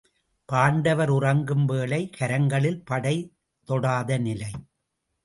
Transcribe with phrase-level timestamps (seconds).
[0.45, 3.33] பாண்டவர் உறங்கும் வேளை, கரங்களில் படை
[3.67, 4.51] தொடாத நிலை.